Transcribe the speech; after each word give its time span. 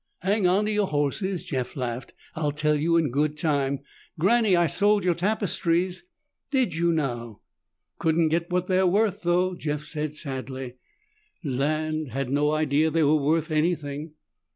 "Hang 0.23 0.47
on 0.47 0.65
to 0.65 0.71
your 0.71 0.87
horses!" 0.87 1.43
Jeff 1.43 1.75
laughed. 1.75 2.13
"I'll 2.35 2.49
tell 2.49 2.73
you 2.75 2.97
in 2.97 3.11
good 3.11 3.37
time. 3.37 3.81
Granny, 4.17 4.55
I 4.55 4.65
sold 4.65 5.03
your 5.03 5.13
tapestries." 5.13 6.05
"Did 6.49 6.73
you 6.73 6.91
now?" 6.91 7.41
"Couldn't 7.99 8.29
get 8.29 8.49
what 8.49 8.65
they're 8.65 8.87
worth, 8.87 9.21
though," 9.21 9.53
Jeff 9.53 9.83
said 9.83 10.15
sadly. 10.15 10.77
"Land! 11.43 12.07
Had 12.07 12.31
no 12.31 12.51
idea 12.51 12.89
they 12.89 13.03
were 13.03 13.15
worth 13.21 13.51
anything." 13.51 14.13